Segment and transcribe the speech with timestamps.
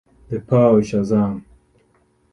[0.29, 1.45] The Power of Shazam!